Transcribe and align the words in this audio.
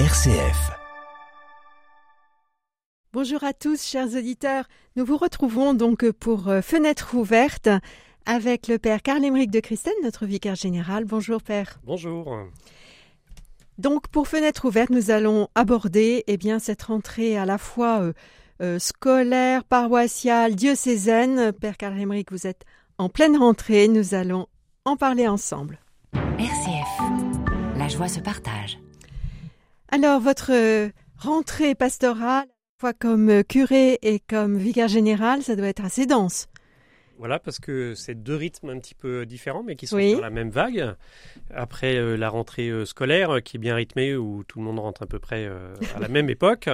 RCF. 0.00 0.72
Bonjour 3.12 3.44
à 3.44 3.52
tous, 3.52 3.80
chers 3.80 4.08
auditeurs. 4.16 4.64
Nous 4.96 5.04
vous 5.04 5.16
retrouvons 5.16 5.72
donc 5.72 6.10
pour 6.10 6.48
euh, 6.48 6.62
Fenêtre 6.62 7.14
ouverte 7.14 7.68
avec 8.26 8.66
le 8.66 8.80
Père 8.80 9.02
Carl-Émeric 9.02 9.52
de 9.52 9.60
Christen, 9.60 9.92
notre 10.02 10.26
vicaire 10.26 10.56
général. 10.56 11.04
Bonjour, 11.04 11.40
Père. 11.40 11.78
Bonjour. 11.84 12.36
Donc, 13.78 14.08
pour 14.08 14.26
Fenêtre 14.26 14.64
ouverte, 14.64 14.90
nous 14.90 15.12
allons 15.12 15.46
aborder 15.54 16.24
eh 16.26 16.38
bien, 16.38 16.58
cette 16.58 16.82
rentrée 16.82 17.38
à 17.38 17.46
la 17.46 17.56
fois 17.56 18.00
euh, 18.00 18.12
euh, 18.62 18.80
scolaire, 18.80 19.62
paroissiale, 19.62 20.56
diocésaine. 20.56 21.52
Père 21.52 21.76
Carl-Émeric, 21.76 22.32
vous 22.32 22.48
êtes 22.48 22.64
en 22.98 23.08
pleine 23.08 23.36
rentrée. 23.36 23.86
Nous 23.86 24.14
allons 24.14 24.48
en 24.84 24.96
parler 24.96 25.28
ensemble. 25.28 25.78
RCF. 26.40 27.78
La 27.78 27.86
joie 27.86 28.08
se 28.08 28.18
partage. 28.18 28.80
Alors, 29.90 30.20
votre 30.20 30.50
euh, 30.52 30.88
rentrée 31.18 31.74
pastorale, 31.74 32.46
fois 32.80 32.92
comme 32.92 33.28
euh, 33.30 33.42
curé 33.42 33.98
et 34.02 34.18
comme 34.20 34.56
vicaire 34.56 34.88
général, 34.88 35.42
ça 35.42 35.56
doit 35.56 35.68
être 35.68 35.84
assez 35.84 36.06
dense. 36.06 36.48
Voilà, 37.16 37.38
parce 37.38 37.60
que 37.60 37.94
c'est 37.94 38.16
deux 38.20 38.34
rythmes 38.34 38.70
un 38.70 38.78
petit 38.80 38.96
peu 38.96 39.24
différents, 39.24 39.62
mais 39.62 39.76
qui 39.76 39.86
sont 39.86 39.96
Oui. 39.96 40.10
sur 40.10 40.20
la 40.20 40.30
même 40.30 40.50
vague. 40.50 40.96
Après 41.54 41.94
euh, 41.96 42.16
la 42.16 42.28
rentrée 42.28 42.68
euh, 42.70 42.84
scolaire, 42.84 43.36
euh, 43.36 43.40
qui 43.40 43.56
est 43.56 43.60
bien 43.60 43.76
rythmée, 43.76 44.16
où 44.16 44.42
tout 44.48 44.58
le 44.58 44.64
monde 44.64 44.80
rentre 44.80 45.02
à 45.02 45.06
peu 45.06 45.20
près 45.20 45.46
euh, 45.46 45.74
à 45.94 46.00
la 46.00 46.08
même 46.08 46.28
époque, 46.30 46.68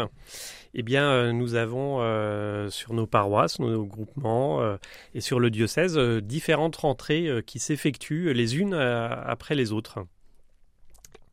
eh 0.72 0.82
bien, 0.82 1.10
euh, 1.10 1.32
nous 1.32 1.56
avons 1.56 1.98
euh, 2.00 2.70
sur 2.70 2.94
nos 2.94 3.06
paroisses, 3.06 3.58
nos 3.58 3.84
groupements 3.84 4.62
euh, 4.62 4.78
et 5.14 5.20
sur 5.20 5.40
le 5.40 5.50
diocèse, 5.50 5.98
euh, 5.98 6.22
différentes 6.22 6.76
rentrées 6.76 7.26
euh, 7.28 7.42
qui 7.42 7.58
s'effectuent 7.58 8.32
les 8.32 8.56
unes 8.58 8.72
euh, 8.72 9.08
après 9.26 9.54
les 9.54 9.72
autres. 9.72 9.98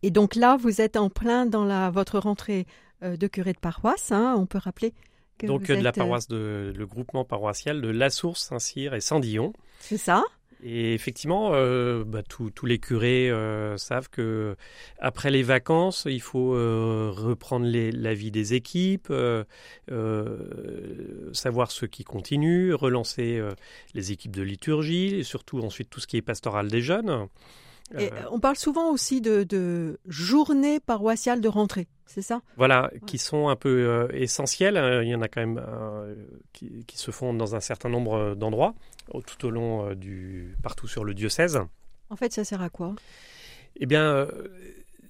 Et 0.03 0.11
donc 0.11 0.35
là, 0.35 0.57
vous 0.57 0.81
êtes 0.81 0.95
en 0.97 1.09
plein 1.09 1.45
dans 1.45 1.65
la, 1.65 1.89
votre 1.89 2.19
rentrée 2.19 2.65
euh, 3.03 3.17
de 3.17 3.27
curé 3.27 3.53
de 3.53 3.59
paroisse. 3.59 4.11
hein. 4.11 4.35
on 4.38 4.45
peut 4.45 4.58
rappeler 4.59 4.94
que 5.38 5.47
Donc 5.47 5.66
vous 5.67 5.72
euh, 5.73 5.77
de 5.77 5.81
la 5.83 5.89
êtes, 5.89 5.97
euh, 5.97 6.02
paroisse 6.02 6.27
de 6.27 6.73
le 6.75 6.85
groupement 6.85 7.25
paroissial 7.25 7.81
de 7.81 7.89
La 7.89 8.09
Source, 8.09 8.41
Saint-Cyr 8.44 8.94
et 8.94 9.02
Saint-Dillon. 9.02 9.53
C'est 9.80 9.97
ça 9.97 10.23
Et 10.63 10.95
effectivement, 10.95 11.52
euh, 11.53 12.03
bah, 12.03 12.23
tous- 12.23 12.49
tous 12.49 12.66
les 12.66 12.80
curés 12.80 13.30
euh, 13.30 13.77
savent 13.77 14.09
que 14.09 14.55
après 14.99 15.30
les 15.30 15.44
vacances, 15.44 16.07
il 16.09 16.22
faut 16.22 16.55
euh, 16.55 17.11
reprendre 17.13 17.67
les- 17.67 17.91
la 17.91 18.16
vie 18.16 18.31
des 18.31 18.55
équipes, 18.55 19.13
savoir 21.33 21.72
ceux 21.72 21.88
qui 21.88 22.03
continuent, 22.03 22.73
relancer 22.73 23.41
les 23.94 24.11
équipes 24.11 24.35
de 24.35 24.41
liturgie, 24.41 25.16
et 25.16 25.23
surtout 25.23 25.59
ensuite 25.59 25.89
tout 25.89 26.00
ce 26.00 26.07
qui 26.07 26.17
est 26.17 26.22
pastoral 26.22 26.67
des 26.69 26.81
jeunes. 26.81 27.27
Et 27.97 28.11
Euh, 28.11 28.16
euh, 28.16 28.23
on 28.31 28.39
parle 28.39 28.57
souvent 28.57 28.91
aussi 28.91 29.21
de, 29.21 29.43
de 29.43 29.99
journée 30.07 30.80
paroissiale 30.80 31.39
de 31.39 31.47
rentrée, 31.47 31.88
c'est 32.05 32.21
ça? 32.21 32.41
Voilà, 32.57 32.91
qui 33.05 33.17
sont 33.17 33.47
un 33.47 33.55
peu 33.55 33.69
euh, 33.69 34.07
essentiels. 34.13 34.75
Euh, 34.75 35.03
Il 35.03 35.09
y 35.09 35.16
en 35.16 35.21
a 35.21 35.29
quand 35.29 35.39
même 35.39 35.63
euh, 35.66 36.16
qui, 36.52 36.83
qui 36.85 36.97
se 36.97 37.11
font 37.11 37.33
dans 37.33 37.55
un 37.55 37.61
certain 37.61 37.88
nombre 37.89 38.35
d'endroits, 38.35 38.75
tout 39.25 39.45
au 39.45 39.49
long 39.49 39.89
euh, 39.89 39.95
du 39.95 40.55
partout 40.61 40.88
sur 40.88 41.05
le 41.05 41.13
diocèse. 41.13 41.59
En 42.09 42.16
fait, 42.17 42.33
ça 42.33 42.44
sert 42.44 42.61
à 42.61 42.69
quoi? 42.69 42.94
Eh 43.77 43.85
bien, 43.85 44.27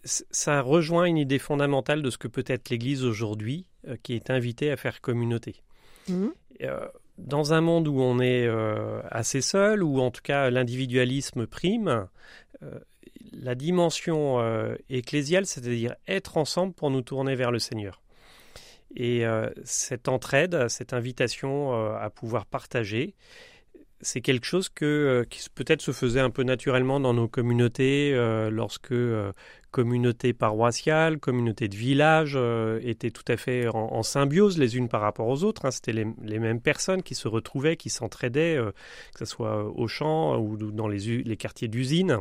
ça 0.04 0.62
rejoint 0.62 1.06
une 1.06 1.18
idée 1.18 1.40
fondamentale 1.40 2.02
de 2.02 2.10
ce 2.10 2.18
que 2.18 2.28
peut 2.28 2.44
être 2.48 2.70
l'Église 2.70 3.04
aujourd'hui, 3.06 3.66
qui 4.04 4.14
est 4.14 4.30
invitée 4.30 4.72
à 4.72 4.78
faire 4.78 5.00
communauté. 5.02 5.62
Mhm. 6.10 6.34
Dans 7.18 7.54
un 7.54 7.62
monde 7.62 7.88
où 7.88 8.00
on 8.00 8.20
est 8.20 8.46
euh, 8.46 9.02
assez 9.10 9.42
seul, 9.42 9.84
où 9.84 10.00
en 10.00 10.12
tout 10.12 10.22
cas 10.22 10.50
l'individualisme 10.50 11.48
prime, 11.48 12.08
euh, 12.62 12.80
la 13.32 13.56
dimension 13.56 14.40
euh, 14.40 14.76
ecclésiale, 14.90 15.46
c'est-à-dire 15.46 15.96
être 16.08 16.38
ensemble 16.38 16.74
pour 16.74 16.92
nous 16.92 17.02
tourner 17.02 17.36
vers 17.36 17.52
le 17.52 17.60
Seigneur. 17.60 18.02
Et 18.96 19.26
cette 19.66 20.08
entraide, 20.08 20.70
cette 20.70 20.94
invitation 20.94 21.74
à 21.98 22.10
pouvoir 22.10 22.46
partager, 22.46 23.14
c'est 24.00 24.22
quelque 24.22 24.46
chose 24.46 24.70
que, 24.70 25.26
qui 25.30 25.46
peut-être 25.54 25.82
se 25.82 25.92
faisait 25.92 26.22
un 26.22 26.30
peu 26.30 26.44
naturellement 26.44 27.00
dans 27.00 27.14
nos 27.14 27.28
communautés 27.28 28.14
lorsque 28.50 28.94
euh, 29.78 29.84
communauté 29.84 30.34
paroissiale, 30.34 31.20
communauté 31.20 31.68
de 31.68 31.76
village 31.76 32.34
euh, 32.36 32.80
étaient 32.84 33.12
tout 33.12 33.24
à 33.28 33.38
fait 33.38 33.68
en, 33.68 33.94
en 33.94 34.04
symbiose 34.04 34.58
les 34.58 34.78
unes 34.78 34.90
par 34.90 35.02
rapport 35.02 35.28
aux 35.28 35.44
autres. 35.44 35.66
hein. 35.66 35.72
C'était 35.72 35.94
les, 35.94 36.06
les 36.24 36.40
mêmes 36.40 36.62
personnes 36.62 37.04
qui 37.04 37.16
se 37.16 37.28
retrouvaient, 37.28 37.78
qui 37.78 37.90
s'entraidaient, 37.90 38.58
euh, 38.58 38.72
que 39.14 39.20
ce 39.20 39.26
soit 39.26 39.64
au 39.66 39.88
champ 39.88 40.38
ou 40.38 40.58
dans 40.58 40.88
les, 40.88 41.38
quartiers 41.38 41.68
d'usines. 41.68 42.18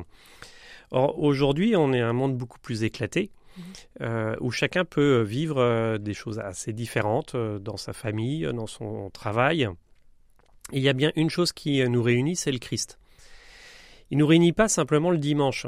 Or, 0.90 1.18
aujourd'hui, 1.18 1.74
on 1.76 1.92
est 1.92 2.00
un 2.00 2.12
monde 2.12 2.36
beaucoup 2.36 2.58
plus 2.60 2.84
éclaté. 2.84 3.30
euh, 4.02 4.36
où 4.40 4.50
chacun 4.50 4.84
peut 4.84 5.22
vivre 5.22 5.58
euh, 5.58 5.98
des 5.98 6.12
choses 6.12 6.38
assez 6.38 6.74
différentes 6.74 7.34
euh, 7.34 7.58
dans 7.58 7.78
sa 7.78 7.94
famille, 7.94 8.44
euh, 8.44 8.52
dans 8.52 8.66
son 8.66 9.08
travail. 9.10 9.68
Et 10.72 10.78
il 10.78 10.82
y 10.82 10.88
a 10.88 10.92
bien 10.92 11.10
une 11.16 11.30
chose 11.30 11.52
qui 11.52 11.80
euh, 11.80 11.88
nous 11.88 12.02
réunit, 12.02 12.36
c'est 12.36 12.52
le 12.52 12.58
Christ. 12.58 12.98
Il 14.10 14.18
nous 14.18 14.26
réunit 14.26 14.52
pas 14.52 14.68
simplement 14.68 15.10
le 15.10 15.18
dimanche, 15.18 15.66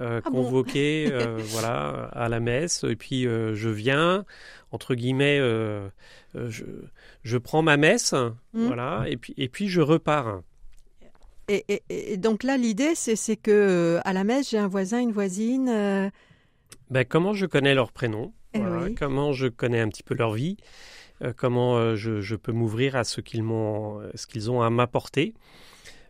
euh, 0.00 0.20
Ah 0.24 0.30
bon 0.30 0.42
convoqué 0.44 1.08
euh, 1.12 1.38
voilà, 1.50 2.08
à 2.12 2.28
la 2.28 2.40
messe, 2.40 2.84
et 2.84 2.96
puis 2.96 3.26
euh, 3.26 3.54
je 3.54 3.68
viens, 3.68 4.24
entre 4.72 4.94
guillemets, 4.94 5.38
je, 6.34 6.64
je 7.22 7.38
prends 7.38 7.62
ma 7.62 7.76
messe, 7.76 8.12
Mhm. 8.12 8.66
voilà, 8.66 9.04
et 9.08 9.16
puis, 9.16 9.34
et 9.36 9.48
puis 9.48 9.68
je 9.68 9.80
repars. 9.80 10.42
et, 11.48 11.64
et- 11.68 12.12
et 12.12 12.16
donc 12.16 12.42
là, 12.42 12.56
l'idée, 12.56 12.94
c'est 12.94 13.36
que 13.36 14.00
à 14.04 14.12
la 14.12 14.24
messe, 14.24 14.50
j'ai 14.50 14.58
un 14.58 14.68
voisin, 14.68 15.00
une 15.00 15.12
voisine. 15.12 16.10
Ben, 16.90 17.04
comment 17.04 17.32
je 17.34 17.46
connais 17.46 17.74
leur 17.74 17.92
prénom 17.92 18.32
Eh 18.54 18.58
voilà, 18.58 18.84
oui. 18.84 18.94
Comment 18.94 19.32
je 19.32 19.46
connais 19.48 19.80
un 19.80 19.88
petit 19.88 20.02
peu 20.02 20.14
leur 20.14 20.32
vie 20.32 20.56
Comment 21.36 21.94
je, 21.96 22.20
je 22.20 22.36
peux 22.36 22.52
m'ouvrir 22.52 22.96
à 22.96 23.04
ce 23.04 23.20
qu'ils 23.20 23.42
m'ont, 23.44 24.00
ce 24.14 24.26
qu'ils 24.26 24.50
ont 24.50 24.60
à 24.62 24.70
m'apporter 24.70 25.34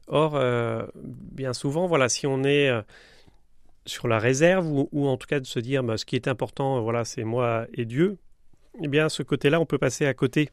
Or, 0.09 0.39
bien 1.05 1.53
souvent, 1.53 1.87
voilà, 1.87 2.09
si 2.09 2.27
on 2.27 2.43
est 2.45 2.71
sur 3.87 4.09
la 4.09 4.19
réserve 4.19 4.67
ou, 4.67 4.89
ou 4.93 5.07
en 5.07 5.17
tout 5.17 5.27
cas 5.27 5.41
de 5.41 5.47
se 5.47 5.59
dire, 5.59 5.83
bah, 5.83 5.97
ce 5.97 6.05
qui 6.05 6.17
est 6.17 6.29
important, 6.29 6.79
euh, 6.79 6.81
voilà, 6.81 7.05
c'est 7.05 7.25
moi 7.25 7.67
et 7.75 7.85
Dieu. 7.85 8.17
Eh 8.83 8.89
bien, 8.89 9.09
ce 9.09 9.23
côté-là, 9.23 9.61
on 9.61 9.67
peut 9.67 9.79
passer 9.79 10.07
à 10.07 10.15
côté. 10.15 10.49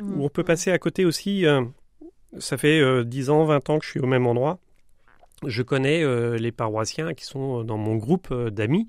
Ou 0.00 0.24
on 0.24 0.28
peut 0.28 0.42
passer 0.44 0.70
à 0.70 0.78
côté 0.78 1.04
aussi. 1.04 1.46
euh, 1.46 1.62
ça 2.38 2.56
fait 2.56 2.80
euh, 2.80 3.04
10 3.04 3.30
ans, 3.30 3.44
20 3.44 3.70
ans 3.70 3.78
que 3.78 3.84
je 3.84 3.90
suis 3.90 4.00
au 4.00 4.06
même 4.06 4.26
endroit. 4.26 4.58
Je 5.46 5.62
connais 5.62 6.02
euh, 6.02 6.36
les 6.36 6.52
paroissiens 6.52 7.14
qui 7.14 7.24
sont 7.24 7.62
dans 7.64 7.76
mon 7.76 7.96
groupe 7.96 8.28
euh, 8.30 8.50
d'amis. 8.50 8.88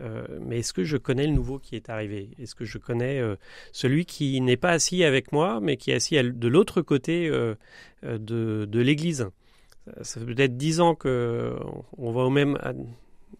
Euh, 0.00 0.26
mais 0.40 0.58
est-ce 0.58 0.72
que 0.72 0.82
je 0.82 0.96
connais 0.96 1.26
le 1.26 1.32
nouveau 1.32 1.58
qui 1.58 1.76
est 1.76 1.88
arrivé? 1.88 2.30
Est-ce 2.40 2.54
que 2.56 2.64
je 2.64 2.78
connais 2.78 3.20
euh, 3.20 3.36
celui 3.70 4.06
qui 4.06 4.40
n'est 4.40 4.56
pas 4.56 4.70
assis 4.70 5.04
avec 5.04 5.30
moi, 5.30 5.60
mais 5.62 5.76
qui 5.76 5.92
est 5.92 5.94
assis 5.94 6.16
de 6.16 6.48
l'autre 6.48 6.82
côté 6.82 7.28
euh, 7.28 7.54
euh, 8.04 8.18
de, 8.18 8.66
de 8.68 8.80
l'église? 8.80 9.28
Ça 10.02 10.18
fait 10.18 10.26
peut-être 10.26 10.56
10 10.56 10.80
ans 10.80 10.94
que 10.94 11.54
on 11.98 12.10
va 12.10 12.22
au 12.22 12.30
même, 12.30 12.58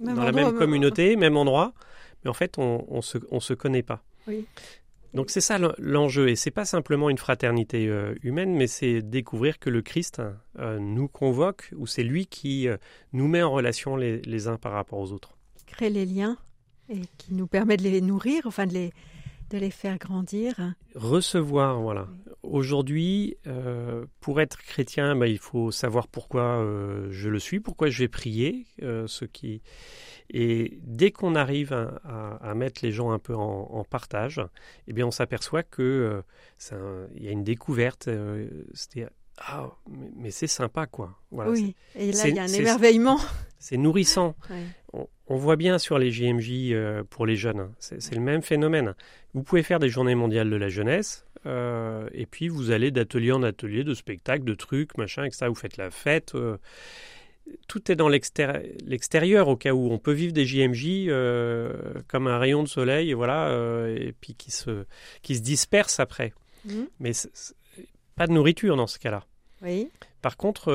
Même 0.04 0.16
dans 0.16 0.22
la 0.22 0.28
endroit, 0.28 0.42
même 0.42 0.50
même- 0.52 0.58
communauté, 0.58 1.16
même 1.16 1.36
endroit, 1.36 1.72
mais 2.24 2.30
en 2.30 2.34
fait, 2.34 2.58
on, 2.58 2.84
on 2.88 3.02
se, 3.02 3.18
on 3.30 3.40
se 3.40 3.54
connaît 3.54 3.82
pas. 3.82 4.02
Oui. 4.26 4.46
Donc 5.12 5.30
c'est 5.30 5.40
ça 5.40 5.58
l'en- 5.58 5.74
l'enjeu, 5.78 6.28
et 6.28 6.34
c'est 6.36 6.50
pas 6.50 6.64
simplement 6.64 7.08
une 7.08 7.18
fraternité 7.18 7.86
euh, 7.88 8.14
humaine, 8.22 8.52
mais 8.54 8.66
c'est 8.66 9.00
découvrir 9.00 9.58
que 9.60 9.70
le 9.70 9.80
Christ 9.80 10.20
euh, 10.58 10.78
nous 10.80 11.06
convoque, 11.06 11.70
ou 11.76 11.86
c'est 11.86 12.02
lui 12.02 12.26
qui 12.26 12.66
euh, 12.68 12.76
nous 13.12 13.28
met 13.28 13.42
en 13.42 13.52
relation 13.52 13.94
les, 13.96 14.20
les 14.22 14.48
uns 14.48 14.56
par 14.56 14.72
rapport 14.72 14.98
aux 14.98 15.12
autres. 15.12 15.36
crée 15.66 15.88
les 15.90 16.04
liens 16.04 16.36
et 16.88 17.00
qui 17.16 17.32
nous 17.32 17.46
permet 17.46 17.76
de 17.76 17.82
les 17.82 18.00
nourrir, 18.00 18.42
enfin 18.46 18.66
de 18.66 18.72
les, 18.74 18.92
de 19.50 19.58
les 19.58 19.70
faire 19.70 19.98
grandir. 19.98 20.74
Recevoir, 20.94 21.80
voilà. 21.80 22.08
Aujourd'hui, 22.42 23.36
euh, 23.46 24.04
pour 24.20 24.40
être 24.40 24.58
chrétien, 24.58 25.16
bah, 25.16 25.26
il 25.28 25.38
faut 25.38 25.70
savoir 25.70 26.08
pourquoi 26.08 26.42
euh, 26.62 27.08
je 27.10 27.28
le 27.28 27.38
suis, 27.38 27.60
pourquoi 27.60 27.88
je 27.88 27.98
vais 28.00 28.08
prier, 28.08 28.66
euh, 28.82 29.06
ce 29.06 29.24
qui. 29.24 29.62
Et 30.30 30.78
dès 30.82 31.10
qu'on 31.10 31.34
arrive 31.34 31.72
à, 31.72 32.00
à- 32.04 32.50
à 32.50 32.54
mettre 32.54 32.80
les 32.84 32.90
gens 32.92 33.10
un 33.12 33.18
peu 33.18 33.34
en, 33.34 33.68
en 33.70 33.84
partage, 33.84 34.40
eh 34.88 34.92
bien, 34.92 35.06
on 35.06 35.10
s'aperçoit 35.10 35.62
que 35.62 36.22
il 37.14 37.22
y 37.22 37.28
a 37.28 37.30
une 37.30 37.44
découverte. 37.44 38.08
C'était 38.72 39.06
ah, 39.38 39.70
mais, 39.90 40.10
mais 40.16 40.30
c'est 40.30 40.46
sympa, 40.46 40.86
quoi. 40.86 41.18
Voilà, 41.32 41.50
oui, 41.50 41.74
et 41.96 42.12
là, 42.12 42.28
il 42.28 42.36
y 42.36 42.38
a 42.38 42.44
un 42.44 42.46
émerveillement. 42.46 43.18
c'est 43.58 43.76
nourrissant. 43.76 44.36
Ouais. 44.48 44.62
On, 44.92 45.08
on 45.26 45.36
voit 45.36 45.56
bien 45.56 45.78
sur 45.78 45.98
les 45.98 46.12
JMJ 46.12 46.70
euh, 46.72 47.02
pour 47.02 47.26
les 47.26 47.34
jeunes, 47.34 47.58
hein. 47.60 47.70
c'est 47.80 48.14
le 48.14 48.20
même 48.20 48.42
phénomène. 48.42 48.94
Vous 49.34 49.42
pouvez 49.42 49.62
faire 49.62 49.80
des 49.80 49.88
journées 49.88 50.14
mondiales 50.14 50.48
de 50.48 50.56
la 50.56 50.68
jeunesse, 50.68 51.26
euh, 51.44 52.08
et 52.12 52.24
puis 52.26 52.48
vous 52.48 52.70
allez 52.70 52.90
d'atelier 52.90 53.32
en 53.32 53.42
atelier, 53.42 53.82
de 53.84 53.92
spectacles, 53.94 54.44
de 54.44 54.54
trucs, 54.54 54.96
machin, 54.96 55.24
etc. 55.24 55.46
Vous 55.48 55.54
faites 55.54 55.76
la 55.76 55.90
fête. 55.90 56.34
euh, 56.34 56.56
tout 57.68 57.90
est 57.92 57.96
dans 57.96 58.08
l'extér- 58.08 58.62
l'extérieur, 58.86 59.48
au 59.48 59.56
cas 59.56 59.72
où 59.72 59.90
on 59.90 59.98
peut 59.98 60.12
vivre 60.12 60.32
des 60.32 60.46
JMJ 60.46 61.08
euh, 61.08 61.74
comme 62.08 62.26
un 62.26 62.38
rayon 62.38 62.62
de 62.62 62.68
soleil, 62.68 63.10
et 63.10 63.14
voilà, 63.14 63.50
et 63.90 64.14
puis 64.18 64.34
qui 64.34 64.50
se, 64.50 64.84
qui 65.22 65.36
se 65.36 65.42
disperse 65.42 66.00
après. 66.00 66.32
Mhm. 66.64 66.88
Mais 67.00 67.12
pas 68.16 68.26
de 68.26 68.32
nourriture 68.32 68.76
dans 68.76 68.86
ce 68.86 68.98
cas-là. 68.98 69.24
Oui, 69.62 69.90
Par 70.22 70.36
contre, 70.38 70.70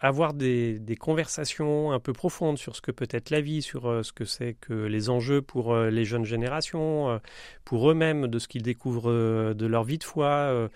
avoir 0.00 0.32
des, 0.32 0.96
conversations 0.98 1.92
un 1.92 2.00
peu 2.00 2.12
profondes 2.12 2.58
sur 2.58 2.74
ce 2.74 2.80
que 2.80 2.90
peut 2.90 3.08
être 3.10 3.30
la 3.30 3.40
vie, 3.40 3.62
sur 3.62 3.86
euh, 3.86 4.02
ce 4.02 4.12
que 4.12 4.24
c'est 4.24 4.54
que 4.54 4.72
les 4.72 5.10
enjeux 5.10 5.42
pour 5.42 5.72
euh, 5.72 5.90
les 5.90 6.04
jeunes 6.04 6.24
générations, 6.24 7.10
euh, 7.10 7.18
pour 7.64 7.90
eux-mêmes, 7.90 8.26
de 8.26 8.38
ce 8.38 8.48
qu'ils 8.48 8.62
découvrent 8.62 9.12
de 9.54 9.66
leur 9.66 9.84
vie 9.84 9.98
de 9.98 10.04
foi, 10.04 10.68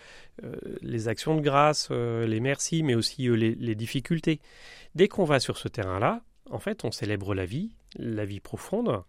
les 0.82 1.08
actions 1.08 1.34
de 1.34 1.40
grâce, 1.40 1.90
les 1.90 2.40
merci, 2.40 2.82
mais 2.82 2.94
aussi 2.94 3.28
les, 3.28 3.54
les, 3.54 3.74
difficultés. 3.74 4.40
Dès 4.94 5.08
qu'on 5.08 5.24
va 5.24 5.40
sur 5.40 5.56
ce 5.56 5.68
terrain-là, 5.68 6.22
en 6.50 6.58
fait, 6.58 6.84
on 6.84 6.90
célèbre 6.90 7.34
la 7.34 7.46
vie, 7.46 7.74
la 7.96 8.24
vie 8.24 8.40
profonde. 8.40 9.02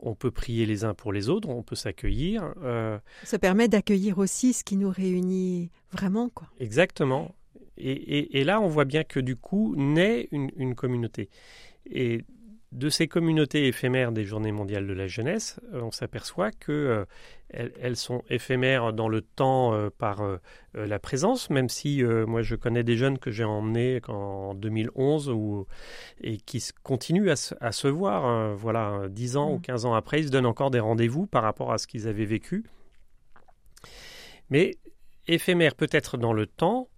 On 0.00 0.14
peut 0.14 0.30
prier 0.30 0.66
les 0.66 0.84
uns 0.84 0.92
pour 0.92 1.12
les 1.12 1.28
autres, 1.28 1.48
on 1.48 1.62
peut 1.62 1.76
s'accueillir. 1.76 2.52
Ça 3.22 3.38
permet 3.38 3.68
d'accueillir 3.68 4.18
aussi 4.18 4.52
ce 4.52 4.64
qui 4.64 4.76
nous 4.76 4.90
réunit 4.90 5.70
vraiment, 5.92 6.28
quoi. 6.28 6.48
Exactement. 6.58 7.34
Et, 7.76 8.44
là, 8.44 8.60
on 8.60 8.68
voit 8.68 8.84
bien 8.84 9.04
que 9.04 9.20
du 9.20 9.36
coup 9.36 9.74
naît 9.76 10.28
une, 10.30 10.74
communauté. 10.74 11.28
Et 11.90 12.24
de 12.72 12.88
ces 12.88 13.06
communautés 13.06 13.68
éphémères 13.68 14.10
des 14.10 14.24
Journées 14.24 14.50
mondiales 14.50 14.86
de 14.86 14.92
la 14.92 15.06
jeunesse, 15.06 15.60
euh, 15.72 15.80
on 15.82 15.92
s'aperçoit 15.92 16.50
que 16.50 16.72
euh, 16.72 17.04
elles, 17.80 17.96
sont 17.96 18.22
éphémères 18.28 18.92
dans 18.92 19.08
le 19.08 19.20
temps 19.20 19.74
euh, 19.74 19.90
par 19.96 20.22
la 20.74 20.98
présence, 20.98 21.50
même 21.50 21.68
si 21.68 22.02
moi 22.02 22.42
je 22.42 22.56
connais 22.56 22.82
des 22.82 22.96
jeunes 22.96 23.18
que 23.18 23.30
j'ai 23.30 23.44
emmenés 23.44 24.00
en 24.08 24.54
2011 24.54 25.32
et 26.20 26.36
qui 26.38 26.64
continuent 26.82 27.30
à 27.30 27.72
se, 27.72 27.88
voir. 27.88 28.24
Hein. 28.24 28.54
voilà, 28.54 29.02
10 29.08 29.36
ans 29.36 29.52
ou 29.52 29.58
15 29.60 29.84
mmh. 29.84 29.88
ans 29.88 29.94
après, 29.94 30.20
ils 30.20 30.26
se 30.26 30.32
donnent 30.32 30.46
encore 30.46 30.72
des 30.72 30.80
rendez-vous 30.80 31.26
par 31.26 31.44
rapport 31.44 31.72
à 31.72 31.78
ce 31.78 31.86
qu'ils 31.86 32.08
avaient 32.08 32.24
vécu. 32.24 32.64
Mais 34.50 34.72
éphémères 35.28 35.76
peut-être 35.76 36.16
dans 36.16 36.32
le 36.32 36.46
temps, 36.46 36.88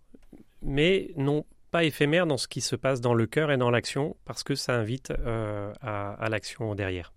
mais 0.66 1.10
non 1.16 1.44
pas 1.70 1.84
éphémère 1.84 2.26
dans 2.26 2.36
ce 2.36 2.48
qui 2.48 2.60
se 2.60 2.76
passe 2.76 3.00
dans 3.00 3.14
le 3.14 3.26
cœur 3.26 3.50
et 3.50 3.56
dans 3.56 3.70
l'action, 3.70 4.16
parce 4.24 4.42
que 4.42 4.54
ça 4.54 4.74
invite 4.74 5.10
euh, 5.10 5.72
à, 5.80 6.28
l'action 6.28 6.74
derrière. 6.74 7.12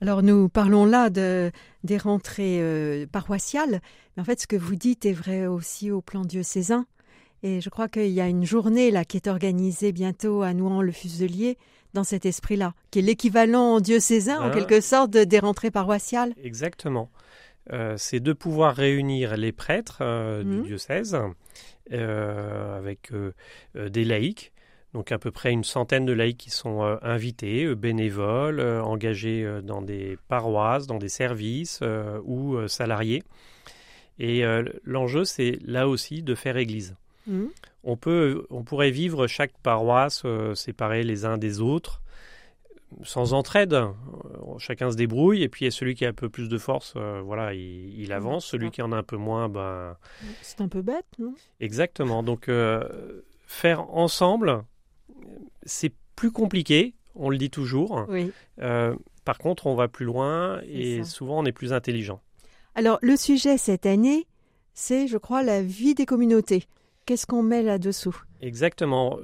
Alors 0.00 0.22
nous 0.22 0.48
parlons 0.48 0.84
là 0.84 1.10
de, 1.10 1.50
des 1.84 1.98
rentrées 1.98 2.60
euh, 2.60 3.06
paroissiales, 3.06 3.80
mais 4.16 4.22
en 4.22 4.24
fait 4.24 4.40
ce 4.40 4.46
que 4.46 4.56
vous 4.56 4.74
dites 4.74 5.04
est 5.06 5.12
vrai 5.12 5.46
aussi 5.46 5.90
au 5.90 6.00
plan 6.00 6.24
diocésain. 6.24 6.86
Et 7.42 7.60
je 7.60 7.70
crois 7.70 7.88
qu'il 7.88 8.10
y 8.10 8.20
a 8.20 8.28
une 8.28 8.44
journée 8.44 8.90
là 8.90 9.04
qui 9.04 9.16
est 9.16 9.26
organisée 9.26 9.92
bientôt 9.92 10.42
à 10.42 10.52
Nouan-le-Fuselier 10.52 11.56
dans 11.94 12.04
cet 12.04 12.26
esprit-là, 12.26 12.74
qui 12.90 13.00
est 13.00 13.02
l'équivalent 13.02 13.80
diocésain 13.80 14.40
en 14.40 14.50
quelque 14.50 14.80
sorte 14.80 15.10
des 15.10 15.38
rentrées 15.38 15.70
paroissiales. 15.70 16.34
Exactement. 16.42 17.10
Euh, 17.72 17.94
c'est 17.96 18.20
de 18.20 18.32
pouvoir 18.32 18.74
réunir 18.74 19.36
les 19.36 19.52
prêtres 19.52 20.02
du 20.42 20.58
mmh. 20.58 20.62
diocèse 20.62 21.18
avec 21.90 23.12
euh, 23.12 23.32
euh, 23.76 23.88
des 23.88 24.04
laïcs. 24.04 24.52
Donc 24.92 25.12
à 25.12 25.18
peu 25.18 25.30
près 25.30 25.52
une 25.52 25.64
centaine 25.64 26.04
de 26.04 26.12
laïcs 26.12 26.36
qui 26.36 26.50
sont 26.50 26.82
invités, 27.02 27.72
bénévoles, 27.76 28.60
engagés 28.60 29.48
dans 29.62 29.82
des 29.82 30.18
paroisses, 30.26 30.88
dans 30.88 30.98
des 30.98 31.08
services 31.08 31.80
ou 32.24 32.66
salariés. 32.66 33.22
Et 34.18 34.42
l'enjeu, 34.82 35.24
c'est 35.24 35.60
là 35.64 35.86
aussi 35.86 36.24
de 36.24 36.34
faire 36.34 36.56
Église. 36.56 36.96
Mmh. 37.28 37.44
On, 37.84 37.96
peut, 37.96 38.44
on 38.50 38.64
pourrait 38.64 38.90
vivre 38.90 39.28
chaque 39.28 39.56
paroisse 39.62 40.24
séparée 40.56 41.04
les 41.04 41.24
uns 41.24 41.38
des 41.38 41.60
autres, 41.60 42.02
sans 43.02 43.32
entraide. 43.32 43.72
Euh, 43.72 43.88
chacun 44.58 44.90
se 44.90 44.96
débrouille 44.96 45.42
et 45.42 45.48
puis 45.48 45.70
celui 45.70 45.94
qui 45.94 46.04
a 46.04 46.08
un 46.08 46.14
peu 46.14 46.28
plus 46.28 46.48
de 46.48 46.58
force, 46.58 46.94
euh, 46.96 47.20
voilà, 47.24 47.54
il, 47.54 48.12
avance. 48.12 48.46
Celui 48.46 48.70
qui 48.70 48.82
en 48.82 48.92
a 48.92 48.96
un 48.96 49.02
peu 49.02 49.16
moins, 49.16 49.48
ben. 49.48 49.96
C'est 50.42 50.60
un 50.60 50.68
peu 50.68 50.82
bête, 50.82 51.06
non? 51.18 51.34
Exactement. 51.60 52.22
Donc 52.22 52.48
euh, 52.48 53.22
faire 53.46 53.94
ensemble, 53.94 54.64
c'est 55.62 55.92
plus 56.16 56.30
compliqué. 56.30 56.94
On 57.14 57.28
le 57.28 57.38
dit 57.38 57.50
toujours. 57.50 58.06
Oui. 58.08 58.32
par 59.24 59.38
contre, 59.38 59.66
on 59.66 59.74
va 59.74 59.88
plus 59.88 60.06
loin 60.06 60.60
et 60.66 61.02
souvent 61.04 61.40
on 61.40 61.44
est 61.44 61.52
plus 61.52 61.72
intelligent. 61.72 62.20
Alors 62.74 62.98
le 63.02 63.16
sujet 63.16 63.58
cette 63.58 63.84
année, 63.84 64.26
c'est, 64.72 65.08
je 65.08 65.18
crois, 65.18 65.42
la 65.42 65.60
vie 65.60 65.94
des 65.94 66.06
communautés. 66.06 66.64
Qu'est-ce 67.06 67.26
qu'on 67.26 67.42
met 67.42 67.62
là-dessous? 67.62 68.16
Exactement 68.40 69.18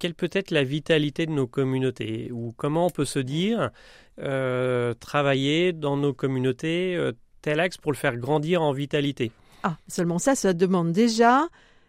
quelle 0.00 0.14
peut 0.14 0.30
être 0.32 0.50
la 0.50 0.64
vitalité 0.64 1.26
de 1.26 1.30
nos 1.30 1.46
communautés 1.46 2.30
ou 2.32 2.52
comment 2.56 2.86
on 2.86 2.90
peut 2.90 3.04
se 3.04 3.20
dire 3.20 3.70
euh, 4.18 4.94
travailler 4.94 5.72
dans 5.72 5.96
nos 5.96 6.12
communautés 6.12 6.96
euh, 6.96 7.12
tel 7.42 7.60
axe 7.60 7.76
pour 7.76 7.92
le 7.92 7.96
faire 7.96 8.16
grandir 8.16 8.62
en 8.62 8.72
vitalité? 8.72 9.30
Ah, 9.62 9.76
seulement 9.86 10.18
ça, 10.18 10.34
ça 10.34 10.54
demande 10.54 10.90
déjà 10.92 11.46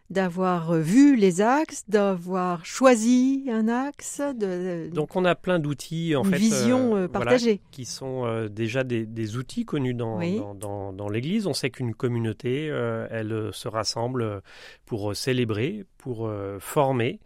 d'avoir 0.10 0.74
vu 0.74 1.16
les 1.16 1.40
axes, 1.40 1.86
d'avoir 1.88 2.66
choisi 2.66 3.46
un 3.50 3.70
axe. 3.70 4.22
De, 4.36 4.90
Donc 4.94 5.16
on 5.16 5.24
a 5.24 5.36
plein 5.36 5.58
d'outils 5.58 6.18
en 6.18 6.26
une 6.26 6.32
fait, 6.32 6.38
vision 6.38 6.98
euh, 6.98 7.08
partagée, 7.08 7.62
qui 7.72 7.86
sont 7.86 8.46
déjà 8.52 8.84
des, 8.84 9.06
des, 9.06 9.38
outils 9.38 9.64
connus 9.64 9.94
dans, 9.94 10.20
dans, 10.54 10.92
dans, 10.92 11.08
l'Église. 11.08 11.48
On 11.48 11.54
sait 11.54 11.70
qu'une 11.70 11.96
communauté, 11.96 12.66
elle 13.10 13.52
se 13.54 13.70
rassemble 13.70 14.42
pour 14.86 15.16
célébrer, 15.16 15.86
pour 15.98 16.30
former 16.60 17.22
euh, 17.22 17.26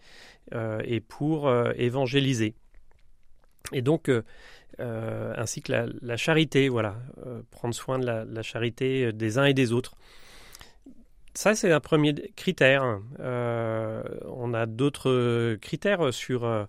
et 0.54 1.00
pour 1.00 1.48
euh, 1.48 1.72
évangéliser. 1.76 2.54
Et 3.72 3.82
donc, 3.82 4.10
euh, 4.10 5.34
ainsi 5.38 5.62
que 5.62 5.72
la, 6.02 6.18
charité, 6.18 6.70
voilà, 6.70 6.98
prendre 7.50 7.74
soin 7.74 7.98
de 7.98 8.06
la, 8.06 8.42
charité 8.44 9.12
des 9.12 9.38
uns 9.38 9.46
et 9.46 9.54
des 9.54 9.72
autres. 9.72 9.96
Ça, 11.34 11.56
c'est 11.56 11.72
un 11.72 11.80
premier 11.80 12.14
critère. 12.36 13.02
on 13.20 14.54
a 14.54 14.66
d'autres 14.68 15.56
critères 15.56 16.14
sur 16.14 16.68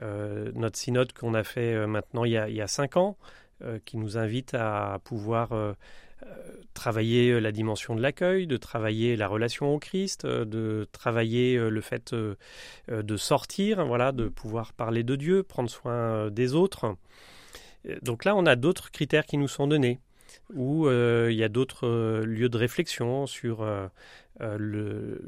notre 0.00 0.78
synode 0.78 1.12
qu'on 1.12 1.34
a 1.34 1.42
fait 1.42 1.86
maintenant 1.86 2.24
il 2.24 2.32
y 2.32 2.60
a 2.60 2.66
cinq 2.68 2.96
ans, 2.96 3.18
qui 3.84 3.96
nous 3.96 4.16
invite 4.16 4.54
à 4.54 5.00
pouvoir 5.04 5.74
travailler 6.76 7.30
euh, 7.30 7.40
la 7.40 7.50
dimension 7.50 7.96
de 7.96 8.02
l'accueil, 8.02 8.46
de 8.46 8.56
travailler 8.56 9.16
la 9.16 9.26
relation 9.26 9.74
au 9.74 9.80
Christ, 9.80 10.24
euh, 10.24 10.44
de 10.44 10.86
travailler 10.92 11.56
euh, 11.56 11.70
le 11.70 11.80
fait 11.80 12.14
de 12.88 13.16
sortir, 13.16 13.84
voilà, 13.84 14.12
de 14.12 14.28
pouvoir 14.28 14.72
parler 14.74 15.02
de 15.02 15.16
Dieu, 15.16 15.42
prendre 15.42 15.70
soin 15.70 16.30
des 16.30 16.54
autres. 16.54 16.94
Donc 18.02 18.24
là, 18.24 18.36
on 18.36 18.46
a 18.46 18.54
d'autres 18.54 18.90
critères 18.90 19.26
qui 19.26 19.38
nous 19.38 19.48
sont 19.48 19.66
donnés, 19.66 19.98
où 20.54 20.88
il 20.88 21.34
y 21.34 21.42
a 21.42 21.48
d'autres 21.48 22.22
lieux 22.24 22.48
de 22.48 22.58
réflexion 22.58 23.26
sur 23.26 23.64
le, 24.40 25.22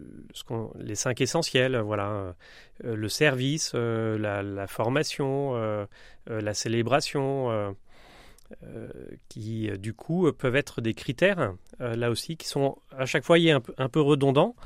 les 0.79 0.95
cinq 0.95 1.21
essentiels, 1.21 1.77
voilà, 1.79 2.35
le 2.85 3.09
service, 3.09 3.75
la, 3.75 4.43
la, 4.43 4.67
formation, 4.67 5.87
la 6.27 6.55
célébration. 6.55 7.75
Euh, 8.65 8.89
qui 9.29 9.69
euh, 9.69 9.77
du 9.77 9.93
coup 9.93 10.33
peuvent 10.33 10.57
être 10.57 10.81
des 10.81 10.95
critères 10.95 11.53
euh, 11.83 11.95
là 11.97 12.09
aussi 12.09 12.39
qui 12.39 12.49
sont 12.49 12.79
à 12.97 13.05
chaque 13.05 13.23
fois 13.23 13.37
un 13.37 13.61
peu, 13.61 13.75
un 13.77 13.91
peu 13.91 14.01
redondants 14.01 14.57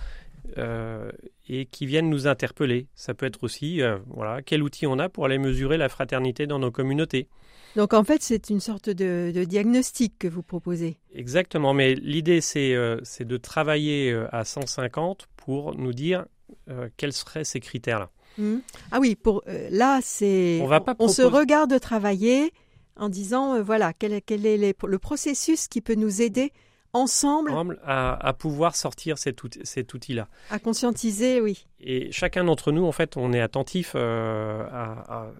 et 1.49 1.67
qui 1.67 1.87
viennent 1.87 2.09
nous 2.09 2.29
interpeller. 2.29 2.87
Ça 2.95 3.12
peut 3.12 3.27
être 3.27 3.43
aussi 3.43 3.81
voilà 4.09 4.43
quel 4.43 4.62
outil 4.62 4.87
on 4.87 4.99
a 4.99 5.09
pour 5.09 5.25
aller 5.25 5.39
mesurer 5.39 5.79
la 5.79 5.89
fraternité 5.89 6.47
dans 6.47 6.59
nos 6.59 6.71
communautés. 6.71 7.29
Donc 7.75 7.95
en 7.95 8.05
fait, 8.05 8.23
c'est 8.23 8.51
une 8.51 8.61
sorte 8.61 8.91
de, 8.91 9.45
diagnostic 9.45 10.19
que 10.19 10.29
vous 10.29 10.43
proposez. 10.43 10.99
Exactement, 11.15 11.75
mais 11.75 11.95
l'idée 11.95 12.41
c'est 12.41 12.75
de 12.75 13.37
travailler 13.37 14.12
à 14.31 14.45
150 14.45 15.29
pour 15.37 15.77
nous 15.77 15.93
dire 15.93 16.27
quels 16.97 17.15
seraient 17.15 17.45
ces 17.45 17.61
critères-là. 17.61 18.11
Mmh. 18.37 18.57
Ah 18.91 18.99
oui, 19.01 19.15
pour 19.15 19.43
là 19.47 20.01
c'est 20.03 20.61
on, 20.61 20.67
va 20.67 20.81
pas 20.81 20.97
on 20.99 21.09
se 21.09 21.23
regarde 21.23 21.79
travailler 21.81 22.53
en 22.97 23.09
disant 23.09 23.55
euh, 23.55 23.63
voilà 23.63 23.93
quel, 23.93 24.13
est 24.13 24.83
le 24.83 24.99
processus 24.99 25.69
qui 25.69 25.81
peut 25.81 25.95
nous 25.95 26.23
aider 26.23 26.53
ensemble 26.95 27.79
à, 27.87 28.35
pouvoir 28.39 28.77
sortir 28.77 29.17
cet, 29.17 29.43
outil-là. 29.95 30.29
À 30.51 30.59
conscientiser, 30.59 31.41
oui. 31.41 31.67
Et 31.81 32.13
chacun 32.13 32.45
d'entre 32.45 32.71
nous, 32.71 32.85
en 32.85 32.93
fait, 32.93 33.17
on 33.17 33.33
est 33.33 33.41
attentif 33.41 33.93
euh, 33.95 34.63
à, 34.71 35.31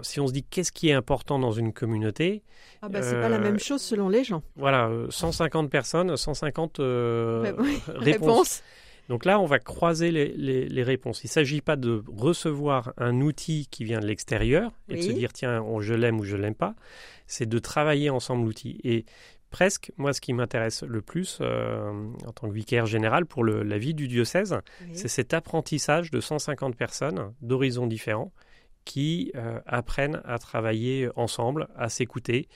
si 0.00 0.20
on 0.20 0.26
se 0.26 0.32
dit 0.32 0.42
qu'est-ce 0.42 0.72
qui 0.72 0.88
est 0.88 0.94
important 0.94 1.38
dans 1.38 1.52
une 1.52 1.72
communauté. 1.72 2.42
Ah 2.80 2.88
bah 2.88 3.02
c'est 3.02 3.20
pas 3.20 3.28
la 3.28 3.38
même 3.38 3.56
euh, 3.56 3.58
chose 3.58 3.82
selon 3.82 4.08
les 4.08 4.24
gens. 4.24 4.42
Voilà, 4.56 4.90
150 5.10 5.70
personnes, 5.70 6.16
150 6.16 6.78
réponses. 7.88 8.62
Donc 9.08 9.24
là, 9.24 9.40
on 9.40 9.46
va 9.46 9.58
croiser 9.58 10.10
les, 10.10 10.82
réponses. 10.82 11.22
Il 11.24 11.26
ne 11.26 11.32
s'agit 11.32 11.60
pas 11.60 11.76
de 11.76 12.02
recevoir 12.06 12.92
un 12.96 13.20
outil 13.20 13.66
qui 13.70 13.84
vient 13.84 14.00
de 14.00 14.06
l'extérieur 14.06 14.72
et 14.88 14.96
de 14.96 15.02
se 15.02 15.12
dire 15.12 15.32
tiens, 15.32 15.64
je 15.80 15.94
l'aime 15.94 16.20
ou 16.20 16.24
je 16.24 16.36
l'aime 16.36 16.54
pas. 16.54 16.74
C'est 17.26 17.48
de 17.48 17.58
travailler 17.58 18.10
ensemble 18.10 18.44
l'outil. 18.44 18.80
Et 18.84 19.04
presque, 19.50 19.92
moi, 19.96 20.12
ce 20.12 20.20
qui 20.20 20.32
m'intéresse 20.32 20.82
le 20.82 21.02
plus 21.02 21.38
euh, 21.40 21.90
en 22.26 22.32
tant 22.32 22.48
que 22.48 22.54
vicaire 22.54 22.86
général 22.86 23.26
pour 23.26 23.44
la 23.44 23.78
vie 23.78 23.94
du 23.94 24.08
diocèse, 24.08 24.56
c'est 24.92 25.08
cet 25.08 25.34
apprentissage 25.34 26.10
de 26.10 26.20
150 26.20 26.76
personnes 26.76 27.32
d'horizons 27.40 27.86
différents 27.86 28.32
qui 28.84 29.30
euh, 29.36 29.60
apprennent 29.66 30.20
à 30.24 30.38
travailler 30.38 31.08
ensemble, 31.16 31.68
à 31.76 31.88
s'écouter, 31.88 32.48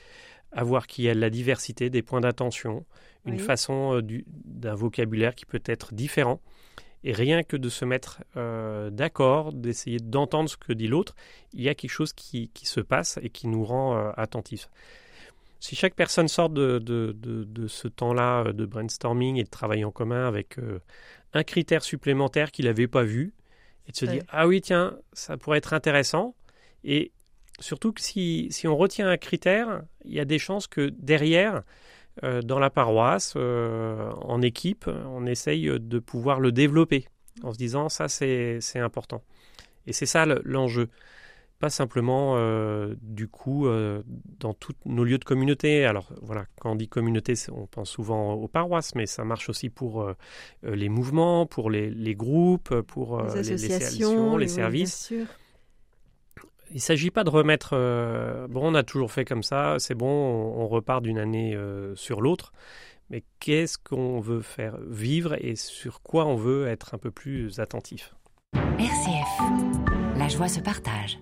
à 0.52 0.64
voir 0.64 0.86
qu'il 0.86 1.04
y 1.04 1.08
a 1.08 1.14
la 1.14 1.30
diversité 1.30 1.90
des 1.90 2.02
points 2.02 2.20
d'attention, 2.20 2.84
une 3.26 3.38
façon 3.38 3.96
euh, 3.96 4.22
d'un 4.44 4.74
vocabulaire 4.74 5.34
qui 5.34 5.46
peut 5.46 5.62
être 5.66 5.94
différent 5.94 6.40
Et 7.04 7.12
rien 7.12 7.42
que 7.42 7.56
de 7.56 7.68
se 7.68 7.84
mettre 7.84 8.22
euh, 8.36 8.90
d'accord, 8.90 9.52
d'essayer 9.52 9.98
d'entendre 9.98 10.48
ce 10.48 10.56
que 10.56 10.72
dit 10.72 10.88
l'autre, 10.88 11.14
il 11.52 11.62
y 11.62 11.68
a 11.68 11.74
quelque 11.74 11.90
chose 11.90 12.12
qui, 12.12 12.50
se 12.62 12.80
passe 12.80 13.18
et 13.22 13.30
qui 13.30 13.48
nous 13.48 13.64
rend 13.64 13.96
euh, 13.96 14.10
attentifs. 14.16 14.68
Si 15.58 15.74
chaque 15.74 15.94
personne 15.94 16.28
sort 16.28 16.50
de, 16.50 16.78
de, 16.78 17.66
ce 17.66 17.88
temps-là 17.88 18.52
de 18.52 18.66
brainstorming 18.66 19.36
et 19.36 19.44
de 19.44 19.48
travail 19.48 19.84
en 19.84 19.90
commun 19.90 20.28
avec 20.28 20.58
un 21.32 21.42
critère 21.42 21.82
supplémentaire 21.82 22.52
qu'il 22.52 22.66
n'avait 22.66 22.86
pas 22.86 23.02
vu, 23.02 23.32
et 23.88 23.92
de 23.92 23.96
se 23.96 24.04
dire 24.04 24.22
Ah 24.28 24.46
oui, 24.46 24.60
tiens, 24.60 24.98
ça 25.12 25.36
pourrait 25.36 25.58
être 25.58 25.72
intéressant. 25.72 26.34
Et 26.84 27.10
surtout 27.60 27.92
que 27.92 28.00
si, 28.00 28.48
si 28.50 28.66
on 28.68 28.76
retient 28.76 29.08
un 29.08 29.16
critère, 29.16 29.82
il 30.04 30.14
y 30.14 30.20
a 30.20 30.24
des 30.24 30.38
chances 30.38 30.66
que 30.66 30.90
derrière, 30.90 31.62
euh, 32.24 32.40
dans 32.40 32.58
la 32.58 32.70
paroisse, 32.70 33.34
euh, 33.36 34.10
en 34.22 34.40
équipe, 34.40 34.88
on 34.88 35.26
essaye 35.26 35.68
de 35.78 35.98
pouvoir 35.98 36.40
le 36.40 36.52
développer 36.52 37.08
en 37.42 37.52
se 37.52 37.58
disant 37.58 37.88
ça 37.88 38.08
c'est 38.08 38.60
important. 38.76 39.22
Et 39.86 39.92
c'est 39.92 40.06
ça 40.06 40.24
l'enjeu. 40.44 40.88
Pas 41.58 41.70
simplement 41.70 42.34
euh, 42.36 42.94
du 43.00 43.28
coup 43.28 43.66
dans 44.40 44.52
tous 44.52 44.74
nos 44.84 45.04
lieux 45.04 45.18
de 45.18 45.24
communauté. 45.24 45.84
Alors 45.84 46.10
voilà, 46.22 46.46
quand 46.60 46.72
on 46.72 46.74
dit 46.74 46.88
communauté, 46.88 47.34
on 47.52 47.66
pense 47.66 47.90
souvent 47.90 48.34
aux 48.34 48.48
paroisses, 48.48 48.94
mais 48.94 49.06
ça 49.06 49.24
marche 49.24 49.48
aussi 49.48 49.68
pour 49.68 50.10
les 50.62 50.88
mouvements, 50.88 51.46
pour 51.46 51.70
les, 51.70 51.90
les 51.90 52.14
groupes, 52.14 52.80
pour 52.82 53.22
les 53.22 53.38
associations, 53.38 54.36
les, 54.36 54.48
services 54.48 55.12
il 56.70 56.76
ne 56.76 56.80
s'agit 56.80 57.10
pas 57.10 57.24
de 57.24 57.30
remettre, 57.30 57.70
euh, 57.72 58.46
bon, 58.48 58.72
on 58.72 58.74
a 58.74 58.82
toujours 58.82 59.12
fait 59.12 59.24
comme 59.24 59.42
ça, 59.42 59.76
c'est 59.78 59.94
bon, 59.94 60.06
on, 60.06 60.66
repart 60.66 61.02
d'une 61.02 61.18
année 61.18 61.54
euh, 61.54 61.94
sur 61.94 62.20
l'autre, 62.20 62.52
mais 63.10 63.22
qu'est-ce 63.40 63.78
qu'on 63.78 64.20
veut 64.20 64.42
faire 64.42 64.78
vivre 64.86 65.36
et 65.40 65.54
sur 65.56 66.02
quoi 66.02 66.26
on 66.26 66.34
veut 66.34 66.66
être 66.66 66.94
un 66.94 66.98
peu 66.98 67.10
plus 67.10 67.60
attentif? 67.60 68.14
RCF, 68.78 70.18
la 70.18 70.28
joie 70.28 70.48
se 70.48 70.60
partage. 70.60 71.18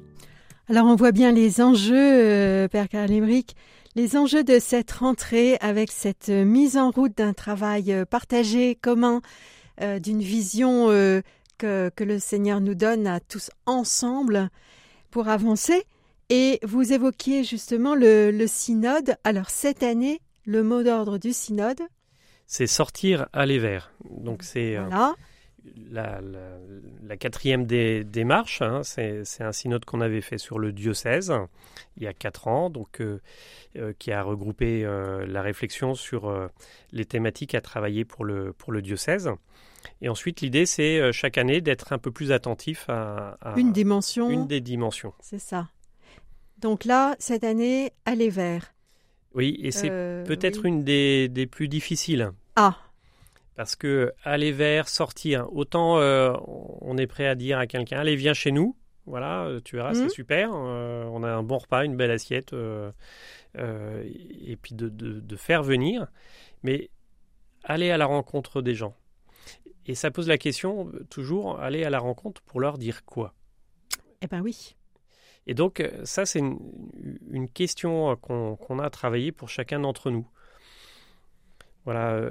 Alors 0.69 0.87
on 0.87 0.97
voit 0.97 1.13
bien 1.13 1.31
les 1.31 1.61
enjeux, 1.61 1.95
euh, 1.95 2.69
Père 2.69 2.89
Karl 2.89 3.13
Emmerich, 3.13 3.55
les 3.97 4.17
enjeux 4.17 4.45
de 4.45 4.59
cette 4.59 4.93
rentrée 4.93 5.57
avec 5.61 5.93
cette 5.93 6.31
mise 6.31 6.77
en 6.77 6.91
route 6.91 7.17
d'un 7.17 7.33
travail 7.33 8.05
partagé, 8.11 8.75
commun, 8.75 9.21
d'une 10.01 10.21
vision 10.21 10.89
que, 11.59 11.91
que 11.95 12.03
le 12.03 12.19
Seigneur 12.19 12.61
nous 12.61 12.75
donne 12.75 13.07
à 13.07 13.21
tous 13.21 13.51
ensemble 13.67 14.51
pour 15.15 15.29
avancer. 15.29 15.85
Et 16.29 16.59
vous 16.65 16.93
évoquiez 16.93 17.45
justement 17.45 17.95
le, 17.95 18.47
synode. 18.49 19.15
Alors 19.23 19.49
cette 19.49 19.85
année, 19.85 20.21
le 20.45 20.65
mot 20.65 20.83
d'ordre 20.83 21.19
du 21.19 21.33
synode 21.33 21.81
C'est 22.49 22.67
sortir 22.67 23.29
aller 23.33 23.61
vers. 23.61 23.93
Donc 24.11 24.43
c'est 24.43 24.77
euh, 24.77 24.89
la, 25.91 26.21
quatrième 27.19 27.65
des 27.67 28.05
démarches. 28.05 28.63
Hein. 28.63 28.83
c'est 28.83 29.25
un 29.41 29.53
synode 29.53 29.85
qu'on 29.85 30.01
avait 30.01 30.21
fait 30.21 30.39
sur 30.39 30.59
le 30.59 30.73
diocèse 30.73 31.33
il 31.97 32.03
y 32.03 32.07
a 32.07 32.13
quatre 32.13 32.49
ans, 32.49 32.71
donc 32.71 33.01
euh, 33.01 33.21
euh, 33.77 33.93
qui 33.99 34.11
a 34.11 34.23
regroupé 34.23 34.83
la 34.85 35.43
réflexion 35.43 35.95
sur 35.95 36.33
les 36.93 37.05
thématiques 37.05 37.55
à 37.55 37.61
travailler 37.61 38.05
pour 38.05 38.25
le, 38.25 38.53
pour 38.53 38.73
le 38.73 38.83
diocèse. 38.83 39.31
Et 40.01 40.09
ensuite, 40.09 40.41
l'idée, 40.41 40.67
c'est 40.67 40.99
euh, 40.99 41.13
chaque 41.13 41.39
année 41.39 41.61
d'être 41.61 41.93
un 41.93 41.99
peu 41.99 42.11
plus 42.11 42.33
attentif 42.33 42.87
à, 42.89 43.37
une 43.57 43.73
dimension. 43.73 44.31
Une 44.31 44.47
des 44.47 44.61
dimensions. 44.61 45.15
C'est 45.21 45.39
ça. 45.39 45.69
Donc 46.59 46.85
là, 46.85 47.17
cette 47.19 47.45
année, 47.45 47.93
aller 48.05 48.31
vers. 48.31 48.75
Oui, 49.35 49.59
et 49.63 49.73
c'est 49.73 49.91
euh, 49.91 50.25
peut-être 50.25 50.65
une 50.65 50.85
des, 50.85 51.29
des, 51.29 51.47
plus 51.47 51.69
difficiles. 51.69 52.31
Ah. 52.57 52.77
Parce 53.57 53.77
que 53.77 54.13
aller 54.25 54.53
vers, 54.53 54.89
sortir, 54.89 55.49
autant 55.53 55.99
euh, 55.99 56.33
on 56.81 56.97
est 56.99 57.07
prêt 57.07 57.27
à 57.27 57.35
dire 57.35 57.59
à 57.59 57.67
quelqu'un, 57.67 58.01
allez, 58.01 58.17
viens 58.17 58.35
chez 58.35 58.53
nous. 58.53 58.77
Voilà, 59.07 59.49
tu 59.65 59.77
verras, 59.77 59.93
c'est 59.93 60.07
mmh. 60.07 60.11
super. 60.11 60.51
on 60.53 61.23
a 61.23 61.29
un 61.29 61.43
bon 61.43 61.59
repas, 61.59 61.85
une 61.85 61.95
belle 61.95 62.11
assiette, 62.11 62.55
et 62.55 64.57
puis 64.57 64.75
de, 64.75 64.89
de, 64.89 65.21
de 65.21 65.37
faire 65.37 65.63
venir. 65.63 66.07
Mais 66.63 66.89
aller 67.65 67.91
à 67.91 67.99
la 67.99 68.07
rencontre 68.07 68.63
des 68.63 68.75
gens 68.75 68.95
et 69.87 69.95
ça 69.95 70.11
pose 70.11 70.29
la 70.29 70.39
question, 70.39 70.89
euh, 70.89 71.05
toujours, 71.11 71.61
aller 71.61 71.85
à 71.85 71.91
la 71.91 71.99
rencontre 71.99 72.41
pour 72.43 72.61
leur 72.61 72.79
dire 72.79 73.05
quoi? 73.05 73.35
Eh 74.23 74.27
bien 74.27 74.41
oui. 74.41 74.77
Et 75.47 75.55
donc, 75.55 75.81
euh, 75.81 76.05
ça, 76.05 76.25
c'est 76.25 76.39
une, 76.39 77.49
question 77.53 78.13
euh, 78.13 78.17
qu'on 78.17 78.79
a 78.79 78.87
à 78.87 78.91
travailler 78.91 79.31
pour 79.31 79.51
chacun 79.51 79.81
d'entre 79.81 80.11
nous. 80.11 80.27
Voilà. 81.85 82.31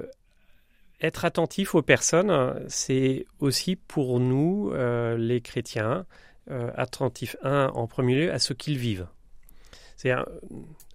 Être 1.04 1.24
attentif 1.24 1.74
aux 1.74 1.82
personnes, 1.82 2.54
c'est 2.68 3.26
aussi 3.38 3.76
pour 3.76 4.20
nous, 4.20 4.72
les 5.16 5.40
chrétiens, 5.42 6.06
attentif, 6.48 7.36
un, 7.42 7.66
en 7.74 7.86
premier 7.86 8.14
lieu, 8.14 8.32
à 8.32 8.38
ce 8.38 8.54
qu'ils 8.54 8.78
vivent. 8.78 9.06
C'est 9.96 10.12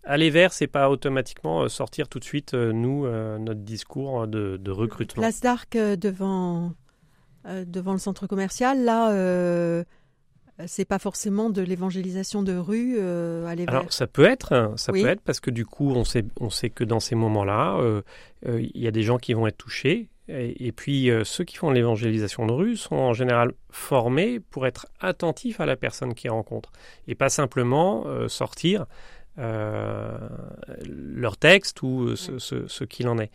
aller 0.03 0.29
vers, 0.29 0.53
c'est 0.53 0.67
pas 0.67 0.89
automatiquement 0.89 1.61
euh, 1.61 1.67
sortir 1.69 2.07
tout 2.07 2.19
de 2.19 2.23
suite, 2.23 2.53
euh, 2.53 2.71
nous, 2.71 3.05
euh, 3.05 3.37
notre 3.37 3.61
discours 3.61 4.27
de, 4.27 4.57
de 4.57 4.71
recrutement. 4.71 5.21
Place 5.21 5.41
d'Arc 5.41 5.77
devant, 5.77 6.73
devant 7.45 7.93
le 7.93 7.99
centre 7.99 8.27
commercial, 8.27 8.83
là, 8.83 9.11
c'est 10.67 10.85
pas 10.85 10.99
forcément 10.99 11.49
de 11.49 11.61
l'évangélisation 11.61 12.43
de 12.43 12.55
rue, 12.55 12.99
aller 13.47 13.65
vers. 13.65 13.75
Alors, 13.75 13.93
ça 13.93 14.07
peut 14.07 14.25
être, 14.25 14.53
hein, 14.53 14.73
ça 14.77 14.91
peut 14.91 15.07
être, 15.07 15.21
parce 15.21 15.39
que 15.39 15.51
du 15.51 15.65
coup, 15.65 15.91
on 15.91 16.03
sait, 16.03 16.25
on 16.39 16.49
sait 16.49 16.69
que 16.69 16.83
dans 16.83 16.99
ces 16.99 17.15
moments-là, 17.15 17.79
il 18.45 18.71
y 18.81 18.87
a 18.87 18.91
des 18.91 19.03
gens 19.03 19.17
qui 19.17 19.33
vont 19.33 19.47
être 19.47 19.57
touchés. 19.57 20.09
Et, 20.27 20.67
et 20.67 20.71
puis, 20.71 21.09
ceux 21.23 21.43
qui 21.43 21.55
font 21.55 21.71
l'évangélisation 21.71 22.45
de 22.45 22.51
rue 22.51 22.75
sont 22.75 22.95
en 22.95 23.13
général 23.13 23.51
formés 23.71 24.39
pour 24.39 24.67
être 24.67 24.87
attentifs 24.99 25.59
à 25.59 25.65
la 25.65 25.75
personne 25.75 26.13
qu'ils 26.13 26.31
rencontrent. 26.31 26.71
Et 27.07 27.15
pas 27.15 27.29
simplement 27.29 28.05
sortir 28.27 28.85
euh, 29.39 30.17
leur 30.83 31.37
texte 31.37 31.81
ou 31.81 32.15
ce, 32.17 32.39
ce, 32.39 32.83
qu'il 32.83 33.07
en 33.07 33.19
est. 33.19 33.31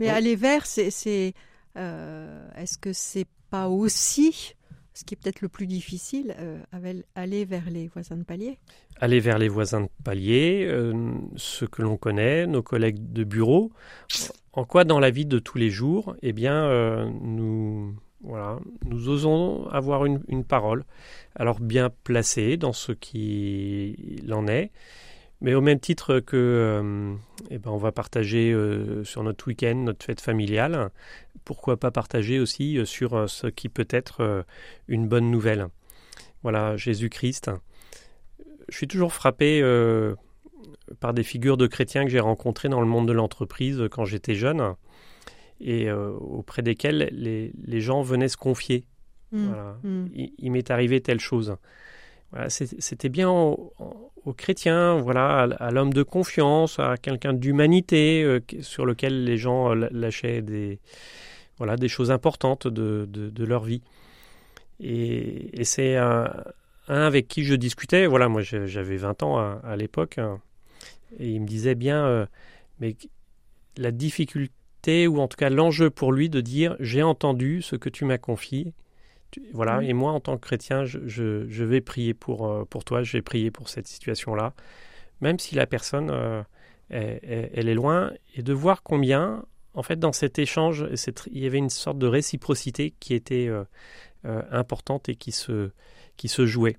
Mais 0.00 0.08
aller 0.08 0.34
vers, 0.34 0.64
c'est, 0.64 1.34
euh, 1.76 2.48
est-ce 2.56 2.78
que 2.78 2.94
c'est 2.94 3.26
pas 3.50 3.68
aussi 3.68 4.54
ce 4.96 5.04
qui 5.04 5.14
est 5.14 5.16
peut-être 5.16 5.42
le 5.42 5.48
plus 5.48 5.66
difficile, 5.66 6.34
euh, 6.38 7.02
aller 7.14 7.44
vers 7.44 7.68
les 7.70 7.86
voisins 7.86 8.16
de 8.16 8.24
palier. 8.24 8.58
Aller 9.00 9.20
vers 9.20 9.38
les 9.38 9.48
voisins 9.48 9.82
de 9.82 9.88
palier, 10.02 10.68
ceux 11.36 11.66
que 11.66 11.82
l'on 11.82 11.96
connaît, 11.96 12.46
nos 12.46 12.62
collègues 12.62 13.12
de 13.12 13.24
bureau. 13.24 13.70
En 14.52 14.64
quoi 14.64 14.84
dans 14.84 14.98
la 14.98 15.10
vie 15.10 15.26
de 15.26 15.38
tous 15.38 15.58
les 15.58 15.68
jours, 15.68 16.16
eh 16.22 16.32
bien, 16.32 17.10
nous, 17.20 17.94
voilà, 18.22 18.58
nous 18.84 19.08
osons 19.08 19.66
avoir 19.68 20.04
une, 20.06 20.44
parole, 20.44 20.84
alors 21.34 21.60
bien 21.60 21.90
placée 22.04 22.56
dans 22.56 22.72
ce 22.72 22.92
qu'il 22.92 24.32
en 24.32 24.48
est, 24.48 24.72
mais 25.40 25.54
au 25.54 25.60
même 25.60 25.78
titre 25.78 26.20
que 26.20 26.36
euh, 26.36 27.14
eh 27.50 27.58
ben 27.58 27.70
on 27.70 27.76
va 27.76 27.92
partager 27.92 28.52
euh, 28.52 29.04
sur 29.04 29.22
notre 29.22 29.46
week-end, 29.48 29.74
notre 29.74 30.04
fête 30.04 30.20
familiale, 30.20 30.90
pourquoi 31.46 31.78
pas 31.78 31.90
partager 31.90 32.38
aussi 32.38 32.76
euh, 32.76 32.84
sur 32.84 33.30
ce 33.30 33.46
qui 33.46 33.70
peut 33.70 33.88
être 33.88 34.44
une 34.88 35.08
bonne 35.08 35.30
nouvelle. 35.30 35.68
Voilà, 36.42 36.76
Jésus-Christ. 36.76 37.50
Je 38.68 38.76
suis 38.76 38.88
toujours 38.88 39.14
frappé 39.14 39.62
par 41.00 41.14
des 41.14 41.22
figures 41.22 41.56
de 41.56 41.66
chrétiens 41.66 42.04
que 42.04 42.10
j'ai 42.10 42.20
rencontrées 42.20 42.68
dans 42.68 42.80
le 42.80 42.86
monde 42.86 43.08
de 43.08 43.12
l'entreprise 43.12 43.88
quand 43.90 44.04
j'étais 44.04 44.34
jeune 44.34 44.74
et 45.60 45.90
auprès 45.90 46.62
desquels 46.62 47.08
les, 47.12 47.52
les, 47.64 47.80
gens 47.80 48.02
venaient 48.02 48.28
se 48.28 48.36
confier. 48.36 48.84
Mmh. 49.32 49.46
Voilà. 49.46 49.78
Mmh. 49.82 50.06
il 50.38 50.50
m'est 50.52 50.70
arrivé 50.70 51.00
telle 51.00 51.20
chose. 51.20 51.56
C'était 52.48 53.08
bien 53.08 53.30
aux, 53.30 54.32
chrétiens, 54.36 54.96
voilà, 54.96 55.42
à, 55.42 55.70
l'homme 55.70 55.92
de 55.92 56.02
confiance, 56.02 56.78
à 56.78 56.96
quelqu'un 56.96 57.32
d'humanité 57.32 58.22
euh, 58.24 58.40
sur 58.60 58.84
lequel 58.84 59.24
les 59.24 59.36
gens 59.36 59.70
euh, 59.70 59.88
lâchaient 59.92 60.42
des, 60.42 60.80
voilà, 61.58 61.76
des 61.76 61.88
choses 61.88 62.10
importantes 62.10 62.66
de, 62.66 63.06
de, 63.08 63.44
leur 63.44 63.64
vie. 63.64 63.82
Et, 64.80 65.64
c'est 65.64 65.96
un, 65.96 66.30
avec 66.88 67.28
qui 67.28 67.44
je 67.44 67.54
discutais, 67.54 68.06
voilà, 68.06 68.28
moi 68.28 68.42
j'avais 68.42 68.96
20 68.96 69.22
ans 69.22 69.38
à, 69.38 69.76
l'époque, 69.76 70.18
hein, 70.18 70.40
et 71.18 71.30
il 71.30 71.40
me 71.40 71.46
disait 71.46 71.74
bien, 71.74 72.04
euh, 72.04 72.26
mais 72.80 72.96
la 73.76 73.90
difficulté, 73.90 75.06
ou 75.06 75.20
en 75.20 75.28
tout 75.28 75.36
cas 75.36 75.50
l'enjeu 75.50 75.90
pour 75.90 76.12
lui 76.12 76.28
de 76.28 76.40
dire, 76.40 76.76
j'ai 76.78 77.02
entendu 77.02 77.62
ce 77.62 77.76
que 77.76 77.88
tu 77.88 78.04
m'as 78.04 78.18
confié, 78.18 78.74
voilà, 79.52 79.82
et 79.82 79.92
moi, 79.92 80.12
en 80.12 80.20
tant 80.20 80.36
que 80.36 80.46
chrétien, 80.46 80.84
je, 80.84 81.64
vais 81.64 81.80
prier 81.80 82.14
pour, 82.14 82.46
euh, 82.46 82.64
pour 82.64 82.84
toi, 82.84 83.02
je 83.02 83.12
vais 83.12 83.22
prier 83.22 83.50
pour 83.50 83.68
cette 83.68 83.86
situation-là, 83.86 84.54
même 85.20 85.38
si 85.38 85.54
la 85.54 85.66
personne, 85.66 86.10
euh, 86.10 86.42
elle, 86.90 87.68
est 87.68 87.74
loin, 87.74 88.12
et 88.34 88.42
de 88.42 88.52
voir 88.52 88.82
combien, 88.82 89.44
en 89.76 89.82
fait, 89.82 89.98
dans 89.98 90.12
cet 90.12 90.38
échange, 90.38 90.86
il 91.30 91.38
y 91.38 91.46
avait 91.46 91.58
une 91.58 91.70
sorte 91.70 91.98
de 91.98 92.06
réciprocité 92.06 92.94
qui 92.98 93.14
était 93.14 93.48
euh, 93.48 93.64
importante 94.50 95.08
et 95.08 95.14
qui 95.14 95.30
se, 95.30 95.70
qui 96.16 96.28
se 96.28 96.46
jouait. 96.46 96.76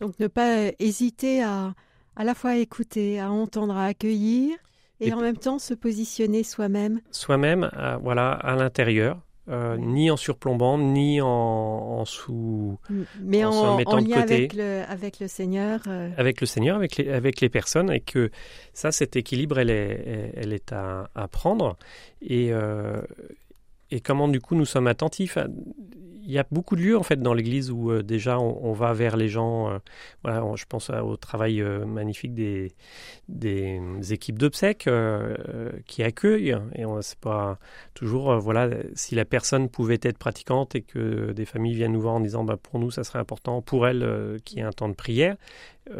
Donc, 0.00 0.18
ne 0.18 0.26
pas 0.26 0.72
hésiter 0.78 1.42
à 1.42 1.74
à 2.16 2.24
la 2.24 2.34
fois 2.34 2.56
écouter, 2.56 3.18
à 3.20 3.30
entendre, 3.30 3.76
à 3.76 3.86
accueillir, 3.86 4.56
et, 5.00 5.12
en 5.14 5.20
même 5.20 5.38
temps 5.38 5.58
se 5.58 5.72
positionner 5.72 6.42
soi-même. 6.42 7.00
Soi-même, 7.10 7.70
voilà, 8.02 8.32
à 8.32 8.56
l'intérieur, 8.56 9.18
euh, 9.50 9.76
ni 9.76 10.10
en 10.10 10.16
surplombant, 10.16 10.78
ni 10.78 11.20
en, 11.20 12.04
sous. 12.04 12.78
Mais 13.20 13.44
en, 13.44 13.76
mettant 13.76 13.96
lien 13.96 14.02
de 14.02 14.20
côté. 14.22 14.34
Avec, 14.34 14.54
le, 14.54 14.82
avec 14.88 15.20
le 15.20 15.28
Seigneur. 15.28 15.80
Euh. 15.86 16.10
Avec 16.16 16.40
le 16.40 16.46
Seigneur, 16.46 16.76
avec 16.76 16.96
les, 16.96 17.10
avec 17.10 17.40
les 17.40 17.48
personnes, 17.48 17.92
et 17.92 18.00
que 18.00 18.30
ça, 18.74 18.92
cet 18.92 19.16
équilibre, 19.16 19.58
elle 19.58 19.70
est, 19.70 20.32
elle 20.36 20.52
est 20.52 20.72
à, 20.72 21.10
à 21.14 21.28
prendre. 21.28 21.76
Et, 22.22 22.52
euh, 22.52 23.02
et 23.90 24.00
comment, 24.00 24.28
du 24.28 24.40
coup, 24.40 24.54
nous 24.54 24.64
sommes 24.66 24.86
attentifs 24.86 25.36
il 25.36 26.09
y 26.32 26.38
a 26.38 26.46
beaucoup 26.50 26.76
de 26.76 26.82
lieux 26.82 26.98
en 26.98 27.02
fait 27.02 27.20
dans 27.20 27.34
l'Église 27.34 27.70
où 27.70 27.90
euh, 27.90 28.02
déjà 28.02 28.38
on, 28.38 28.72
va 28.72 28.92
vers 28.92 29.16
les 29.16 29.28
gens. 29.28 29.70
Euh, 29.70 29.78
voilà, 30.22 30.44
je 30.54 30.64
pense 30.66 30.90
au 30.90 31.16
travail 31.16 31.60
euh, 31.60 31.84
magnifique 31.84 32.34
des, 32.34 32.72
des 33.28 33.80
équipes 34.12 34.38
d'obsèques 34.38 34.88
qui 35.86 36.02
accueillent. 36.02 36.56
Et 36.74 36.84
c'est 37.02 37.18
pas 37.18 37.58
toujours 37.94 38.38
voilà 38.38 38.68
si 38.94 39.14
la 39.14 39.24
personne 39.24 39.68
pouvait 39.68 39.98
être 40.02 40.18
pratiquante 40.18 40.74
et 40.74 40.82
que 40.82 41.32
des 41.32 41.44
familles 41.44 41.74
viennent 41.74 41.92
nous 41.92 42.00
voir 42.00 42.14
en 42.14 42.20
disant 42.20 42.44
bah, 42.44 42.56
pour 42.56 42.78
nous 42.78 42.90
ça 42.90 43.04
serait 43.04 43.18
important 43.18 43.62
pour 43.62 43.86
elle 43.86 44.38
qu'il 44.44 44.58
y 44.58 44.60
ait 44.60 44.64
un 44.64 44.72
temps 44.72 44.88
de 44.88 44.94
prière. 44.94 45.36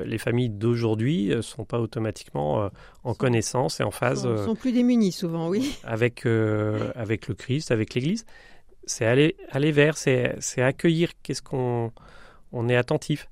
Les 0.04 0.18
familles 0.18 0.50
d'aujourd'hui 0.50 1.32
sont 1.40 1.64
pas 1.64 1.80
automatiquement 1.80 2.70
en 3.02 3.14
connaissance 3.14 3.80
et 3.80 3.82
en 3.82 3.90
phase. 3.90 4.22
Sont, 4.22 4.46
sont 4.46 4.54
plus 4.54 4.72
démunies 4.72 5.12
souvent, 5.12 5.48
oui. 5.48 5.78
Avec 5.84 6.26
avec 6.26 7.28
le 7.28 7.34
Christ, 7.34 7.70
avec 7.70 7.94
l'Église 7.94 8.24
c'est 8.84 9.06
aller, 9.06 9.36
aller 9.50 9.72
vers, 9.72 9.96
c'est 9.96 10.62
accueillir, 10.62 11.10
qu'est-ce 11.22 11.42
qu'on 11.42 11.92
on 12.52 12.68
est 12.68 12.76
attentif. 12.76 13.28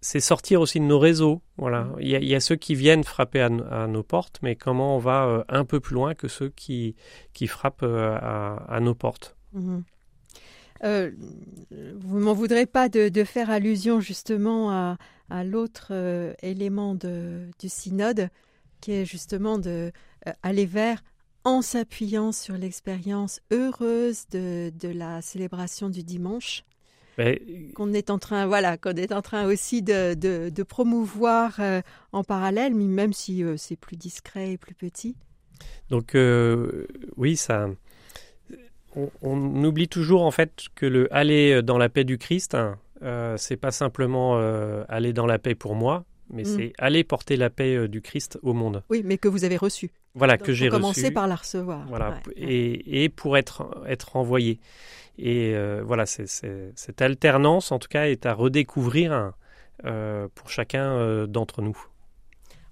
C'est 0.00 0.20
sortir 0.20 0.60
aussi 0.60 0.80
de 0.80 0.84
nos 0.84 0.98
réseaux. 0.98 1.40
Voilà. 1.56 1.88
Il 1.98 2.08
y, 2.08 2.34
a, 2.34 2.40
ceux 2.40 2.56
qui 2.56 2.74
viennent 2.74 3.04
frapper 3.04 3.40
à, 3.40 3.48
nos 3.48 4.02
portes, 4.02 4.38
mais 4.42 4.54
comment 4.54 4.96
on 4.96 4.98
va 4.98 5.26
euh, 5.26 5.44
un 5.48 5.64
peu 5.64 5.80
plus 5.80 5.94
loin 5.94 6.14
que 6.14 6.28
ceux 6.28 6.50
qui, 6.50 6.94
qui 7.32 7.46
frappent 7.46 7.82
euh, 7.82 8.18
à, 8.20 8.80
nos 8.80 8.94
portes. 8.94 9.34
Mhm. 9.54 9.82
Euh, 10.82 11.10
vous 11.96 12.18
ne 12.18 12.24
m'en 12.24 12.34
voudrez 12.34 12.66
pas 12.66 12.90
de, 12.90 13.24
faire 13.24 13.48
allusion 13.48 14.00
justement 14.00 14.70
à, 14.70 14.98
à 15.30 15.42
l'autre 15.42 15.92
élément 16.42 16.94
de, 16.94 17.48
du 17.58 17.70
synode, 17.70 18.28
qui 18.82 18.92
est 18.92 19.06
justement 19.06 19.58
de 19.58 19.90
aller 20.42 20.66
vers 20.66 21.02
en 21.44 21.60
s'appuyant 21.62 22.32
sur 22.32 22.56
l'expérience 22.56 23.40
heureuse 23.52 24.26
de, 24.30 24.72
de, 24.80 24.88
la 24.88 25.20
célébration 25.22 25.90
du 25.90 26.02
dimanche. 26.02 26.64
qu'on 27.74 27.92
est 27.92 28.10
en 28.10 28.18
train, 28.18 28.46
voilà, 28.46 28.76
qu'on 28.76 28.96
est 28.96 29.12
en 29.12 29.22
train 29.22 29.46
aussi 29.46 29.82
de, 29.82 30.14
de, 30.14 30.62
promouvoir 30.62 31.60
euh, 31.60 31.80
en 32.12 32.24
parallèle, 32.24 32.74
même 32.74 33.12
si 33.12 33.44
euh, 33.44 33.56
c'est 33.56 33.76
plus 33.76 33.96
discret 33.96 34.52
et 34.52 34.58
plus 34.58 34.74
petit. 34.74 35.14
Donc 35.90 36.14
euh, 36.14 36.86
oui, 37.16 37.36
ça, 37.36 37.68
on, 38.96 39.10
on, 39.22 39.64
oublie 39.64 39.86
toujours 39.86 40.22
en 40.22 40.30
fait 40.30 40.66
que 40.74 40.86
le 40.86 41.14
aller 41.14 41.62
dans 41.62 41.78
la 41.78 41.88
paix 41.88 42.04
du 42.04 42.18
Christ, 42.18 42.56
hein, 42.56 42.78
c'est 43.36 43.56
pas 43.56 43.70
simplement 43.70 44.36
aller 44.88 45.12
dans 45.12 45.26
la 45.26 45.38
paix 45.38 45.54
pour 45.54 45.74
moi, 45.74 46.04
mais 46.30 46.42
mm. 46.42 46.46
c'est 46.46 46.72
aller 46.78 47.04
porter 47.04 47.36
la 47.36 47.50
paix 47.50 47.86
du 47.86 48.00
Christ 48.00 48.38
au 48.42 48.54
monde. 48.54 48.82
Oui, 48.88 49.02
mais 49.04 49.18
que 49.18 49.28
vous 49.28 49.44
avez 49.44 49.58
reçu. 49.58 49.92
Voilà, 50.14 50.38
que 50.38 50.52
j'ai 50.52 50.68
reçu. 50.68 50.80
Commencer 50.80 51.10
par 51.10 51.26
la 51.26 51.34
recevoir. 51.34 51.84
Voilà, 51.88 52.20
et, 52.36 53.04
et, 53.04 53.08
pour 53.08 53.36
être, 53.36 53.82
être 53.86 54.16
envoyé. 54.16 54.60
Et 55.18 55.54
euh, 55.54 55.82
voilà, 55.84 56.06
c'est, 56.06 56.26
cette 56.28 57.02
alternance, 57.02 57.72
en 57.72 57.78
tout 57.78 57.88
cas, 57.88 58.06
est 58.06 58.26
à 58.26 58.32
redécouvrir 58.32 59.32
euh, 59.84 60.28
pour 60.34 60.50
chacun 60.50 61.26
d'entre 61.26 61.62
nous. 61.62 61.76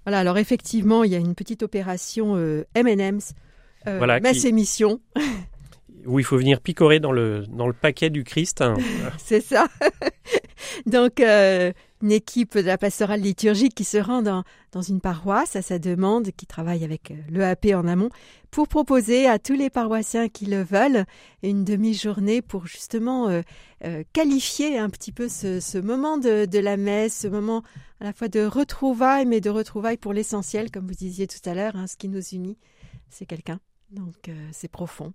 Voilà, 0.05 0.19
alors 0.19 0.37
effectivement, 0.37 1.03
il 1.03 1.11
y 1.11 1.15
a 1.15 1.19
une 1.19 1.35
petite 1.35 1.63
opération 1.63 2.37
M&M's, 2.75 3.33
voilà, 3.85 4.19
messe 4.19 4.45
émission. 4.45 5.01
où 6.05 6.19
il 6.19 6.25
faut 6.25 6.37
venir 6.37 6.59
picorer 6.59 6.99
dans 6.99 7.11
le, 7.11 7.45
dans 7.47 7.67
le 7.67 7.73
paquet 7.73 8.09
du 8.09 8.23
Christ. 8.23 8.63
c'est 9.17 9.41
ça. 9.41 9.67
Donc, 10.85 11.19
euh, 11.19 11.71
une 12.03 12.11
équipe 12.11 12.57
de 12.57 12.65
la 12.65 12.77
pastorale 12.77 13.21
liturgique 13.21 13.73
qui 13.73 13.85
se 13.85 13.97
rend 13.97 14.21
dans, 14.21 14.43
une 14.81 14.99
paroisse 14.99 15.55
à 15.55 15.61
sa 15.61 15.79
demande, 15.79 16.31
qui 16.31 16.45
travaille 16.45 16.83
avec 16.83 17.11
euh, 17.11 17.15
l'EAP 17.29 17.73
en 17.73 17.87
amont, 17.87 18.09
pour 18.51 18.67
proposer 18.67 19.25
à 19.25 19.39
tous 19.39 19.53
les 19.53 19.69
paroissiens 19.69 20.27
qui 20.27 20.45
le 20.45 20.61
veulent 20.61 21.05
une 21.43 21.63
demi-journée 21.63 22.41
pour 22.41 22.67
justement 22.67 23.29
euh, 23.29 24.03
qualifier 24.11 24.77
un 24.77 24.89
petit 24.89 25.13
peu 25.13 25.29
ce, 25.29 25.79
moment 25.79 26.17
de, 26.17 26.45
de, 26.45 26.59
la 26.59 26.75
messe, 26.75 27.19
ce 27.21 27.27
moment 27.27 27.63
à 28.01 28.03
la 28.03 28.13
fois 28.13 28.27
de 28.27 28.45
retrouvailles, 28.45 29.25
mais 29.25 29.39
de 29.39 29.49
retrouvailles 29.49 29.97
pour 29.97 30.11
l'essentiel, 30.11 30.71
comme 30.71 30.85
vous 30.85 30.93
disiez 30.93 31.25
tout 31.25 31.49
à 31.49 31.53
l'heure, 31.53 31.77
hein, 31.77 31.87
ce 31.87 31.95
qui 31.95 32.09
nous 32.09 32.21
unit, 32.33 32.57
c'est 33.09 33.25
quelqu'un. 33.25 33.61
Donc, 33.91 34.29
c'est 34.51 34.67
profond. 34.67 35.13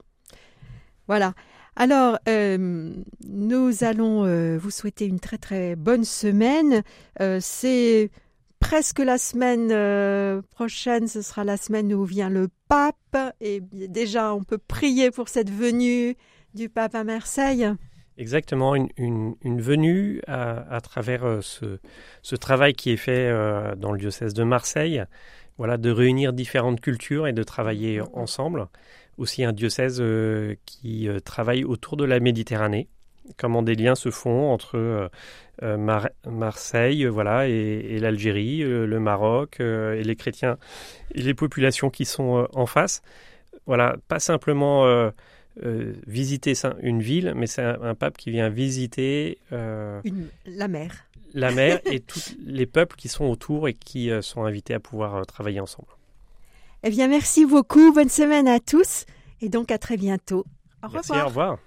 Voilà. 1.08 1.34
Alors, 1.74 2.18
euh, 2.28 2.92
nous 3.24 3.84
allons 3.84 4.24
euh, 4.24 4.58
vous 4.58 4.70
souhaiter 4.70 5.06
une 5.06 5.20
très 5.20 5.38
très 5.38 5.76
bonne 5.76 6.04
semaine. 6.04 6.82
Euh, 7.20 7.38
c'est 7.40 8.10
presque 8.58 8.98
la 8.98 9.16
semaine 9.16 10.42
prochaine, 10.50 11.06
ce 11.06 11.22
sera 11.22 11.44
la 11.44 11.56
semaine 11.56 11.94
où 11.94 12.04
vient 12.04 12.30
le 12.30 12.48
pape. 12.68 13.16
Et 13.40 13.60
déjà, 13.60 14.34
on 14.34 14.42
peut 14.42 14.58
prier 14.58 15.12
pour 15.12 15.28
cette 15.28 15.50
venue 15.50 16.16
du 16.54 16.68
pape 16.68 16.96
à 16.96 17.04
Marseille. 17.04 17.72
Exactement, 18.16 18.74
une, 18.74 19.36
venue 19.44 20.20
à, 20.26 20.80
travers 20.82 21.38
ce, 21.40 21.78
ce, 22.22 22.34
travail 22.34 22.74
qui 22.74 22.90
est 22.90 22.96
fait 22.96 23.30
dans 23.76 23.92
le 23.92 23.98
diocèse 23.98 24.34
de 24.34 24.42
Marseille, 24.42 25.04
voilà, 25.58 25.76
de 25.76 25.90
réunir 25.90 26.32
différentes 26.32 26.80
cultures 26.80 27.26
et 27.26 27.32
de 27.32 27.42
travailler 27.42 28.00
ensemble 28.14 28.68
aussi 29.18 29.44
un 29.44 29.52
diocèse 29.52 29.98
euh, 30.00 30.54
qui 30.64 31.08
euh, 31.08 31.20
travaille 31.20 31.64
autour 31.64 31.96
de 31.96 32.04
la 32.04 32.20
Méditerranée. 32.20 32.88
Comment 33.36 33.62
des 33.62 33.74
liens 33.74 33.94
se 33.94 34.10
font 34.10 34.50
entre 34.50 35.10
euh, 35.62 36.08
Marseille, 36.26 37.04
voilà, 37.04 37.46
et, 37.46 37.98
l'Algérie, 37.98 38.60
le 38.60 39.00
Maroc, 39.00 39.60
et 39.60 40.02
les 40.02 40.16
chrétiens 40.16 40.56
et 41.14 41.20
les 41.20 41.34
populations 41.34 41.90
qui 41.90 42.06
sont 42.06 42.48
en 42.54 42.64
face. 42.64 43.02
Voilà, 43.66 43.96
pas 44.08 44.18
simplement 44.18 45.10
visiter 46.06 46.54
une 46.80 47.02
ville, 47.02 47.34
mais 47.36 47.46
c'est 47.46 47.60
un, 47.60 47.94
pape 47.94 48.16
qui 48.16 48.30
vient 48.30 48.48
visiter 48.48 49.36
la 49.50 50.68
mer. 50.68 51.07
La 51.34 51.50
mer 51.50 51.80
et 51.86 52.00
tous 52.00 52.36
les 52.44 52.66
peuples 52.66 52.96
qui 52.96 53.08
sont 53.08 53.26
autour 53.26 53.68
et 53.68 53.74
qui 53.74 54.10
sont 54.22 54.44
invités 54.44 54.74
à 54.74 54.80
pouvoir 54.80 55.26
travailler 55.26 55.60
ensemble. 55.60 55.88
Eh 56.82 56.90
bien, 56.90 57.08
merci 57.08 57.44
beaucoup. 57.44 57.92
Bonne 57.92 58.08
semaine 58.08 58.48
à 58.48 58.60
tous. 58.60 59.04
Et 59.40 59.48
donc, 59.48 59.70
à 59.70 59.78
très 59.78 59.96
bientôt. 59.96 60.44
Au 60.82 60.86
revoir. 60.86 61.24
Au 61.24 61.28
revoir. 61.28 61.58